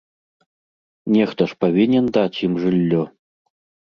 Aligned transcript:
Нехта 1.15 1.47
ж 1.51 1.57
павінен 1.63 2.05
даць 2.15 2.39
ім 2.47 2.57
жыллё! 2.65 3.03